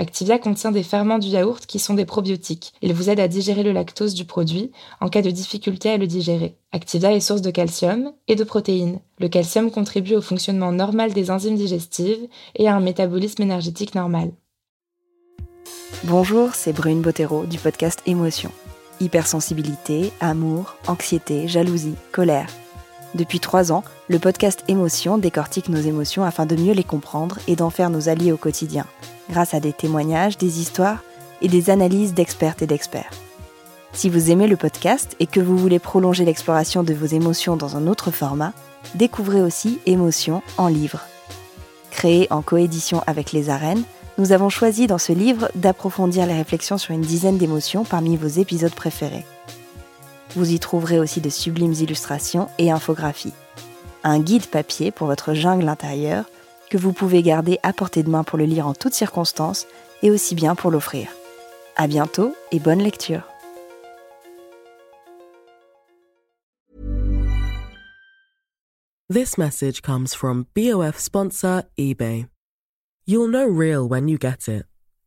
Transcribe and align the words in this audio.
Activia 0.00 0.38
contient 0.38 0.72
des 0.72 0.82
ferments 0.82 1.18
du 1.18 1.28
yaourt 1.28 1.66
qui 1.66 1.78
sont 1.78 1.92
des 1.92 2.06
probiotiques. 2.06 2.72
Ils 2.80 2.94
vous 2.94 3.10
aident 3.10 3.20
à 3.20 3.28
digérer 3.28 3.62
le 3.62 3.72
lactose 3.72 4.14
du 4.14 4.24
produit 4.24 4.72
en 5.02 5.10
cas 5.10 5.20
de 5.20 5.30
difficulté 5.30 5.90
à 5.90 5.98
le 5.98 6.06
digérer. 6.06 6.56
Activia 6.72 7.12
est 7.12 7.20
source 7.20 7.42
de 7.42 7.50
calcium 7.50 8.14
et 8.26 8.34
de 8.34 8.42
protéines. 8.42 9.00
Le 9.18 9.28
calcium 9.28 9.70
contribue 9.70 10.14
au 10.14 10.22
fonctionnement 10.22 10.72
normal 10.72 11.12
des 11.12 11.30
enzymes 11.30 11.56
digestives 11.56 12.28
et 12.56 12.66
à 12.66 12.74
un 12.74 12.80
métabolisme 12.80 13.42
énergétique 13.42 13.94
normal. 13.94 14.30
Bonjour, 16.04 16.54
c'est 16.54 16.72
Brune 16.72 17.02
Bottero 17.02 17.44
du 17.44 17.58
podcast 17.58 18.00
Émotion. 18.06 18.52
Hypersensibilité, 19.00 20.12
amour, 20.20 20.76
anxiété, 20.86 21.46
jalousie, 21.46 21.96
colère. 22.10 22.48
Depuis 23.14 23.40
trois 23.40 23.70
ans, 23.70 23.84
le 24.08 24.18
podcast 24.18 24.64
Émotion 24.66 25.18
décortique 25.18 25.68
nos 25.68 25.80
émotions 25.82 26.24
afin 26.24 26.46
de 26.46 26.56
mieux 26.56 26.72
les 26.72 26.84
comprendre 26.84 27.38
et 27.46 27.54
d'en 27.56 27.68
faire 27.68 27.90
nos 27.90 28.08
alliés 28.08 28.32
au 28.32 28.38
quotidien 28.38 28.86
grâce 29.30 29.54
à 29.54 29.60
des 29.60 29.72
témoignages, 29.72 30.36
des 30.36 30.60
histoires 30.60 31.02
et 31.40 31.48
des 31.48 31.70
analyses 31.70 32.12
d'expertes 32.14 32.62
et 32.62 32.66
d'experts. 32.66 33.10
Si 33.92 34.08
vous 34.08 34.30
aimez 34.30 34.46
le 34.46 34.56
podcast 34.56 35.16
et 35.18 35.26
que 35.26 35.40
vous 35.40 35.56
voulez 35.56 35.78
prolonger 35.78 36.24
l'exploration 36.24 36.82
de 36.82 36.94
vos 36.94 37.06
émotions 37.06 37.56
dans 37.56 37.76
un 37.76 37.86
autre 37.86 38.10
format, 38.10 38.52
découvrez 38.94 39.42
aussi 39.42 39.80
Émotions 39.86 40.42
en 40.58 40.68
livre. 40.68 41.00
Créé 41.90 42.28
en 42.30 42.42
coédition 42.42 43.02
avec 43.06 43.32
les 43.32 43.50
arènes, 43.50 43.82
nous 44.18 44.32
avons 44.32 44.48
choisi 44.48 44.86
dans 44.86 44.98
ce 44.98 45.12
livre 45.12 45.50
d'approfondir 45.54 46.26
les 46.26 46.34
réflexions 46.34 46.78
sur 46.78 46.94
une 46.94 47.00
dizaine 47.00 47.38
d'émotions 47.38 47.84
parmi 47.84 48.16
vos 48.16 48.28
épisodes 48.28 48.74
préférés. 48.74 49.24
Vous 50.36 50.52
y 50.52 50.58
trouverez 50.60 51.00
aussi 51.00 51.20
de 51.20 51.30
sublimes 51.30 51.72
illustrations 51.72 52.48
et 52.58 52.70
infographies. 52.70 53.32
Un 54.04 54.20
guide 54.20 54.46
papier 54.46 54.90
pour 54.90 55.08
votre 55.08 55.34
jungle 55.34 55.68
intérieure 55.68 56.26
que 56.70 56.78
vous 56.78 56.92
pouvez 56.92 57.22
garder 57.22 57.58
à 57.62 57.72
portée 57.72 58.02
de 58.02 58.08
main 58.08 58.24
pour 58.24 58.38
le 58.38 58.44
lire 58.44 58.66
en 58.66 58.74
toutes 58.74 58.94
circonstances 58.94 59.66
et 60.02 60.10
aussi 60.10 60.34
bien 60.34 60.54
pour 60.54 60.70
l'offrir. 60.70 61.08
À 61.76 61.86
bientôt 61.86 62.34
et 62.52 62.60
bonne 62.60 62.80
lecture. 62.80 63.22
This 69.12 69.36
message 69.36 69.82
comes 69.82 70.14
from 70.14 70.46
BOF 70.54 70.96
sponsor 70.96 71.64
eBay. 71.76 72.28
You'll 73.06 73.26
know 73.26 73.44
real 73.44 73.88
when 73.88 74.06
you 74.06 74.18
get 74.18 74.48
it. 74.48 74.66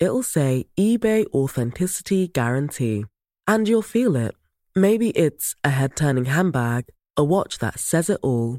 It'll 0.00 0.24
say 0.24 0.66
eBay 0.76 1.26
Authenticity 1.32 2.26
Guarantee. 2.26 3.04
And 3.46 3.68
you'll 3.68 3.82
feel 3.82 4.16
it. 4.16 4.34
Maybe 4.74 5.10
it's 5.10 5.54
a 5.62 5.70
head 5.70 5.94
turning 5.94 6.24
handbag, 6.24 6.86
a 7.16 7.22
watch 7.22 7.58
that 7.58 7.78
says 7.78 8.10
it 8.10 8.18
all 8.20 8.58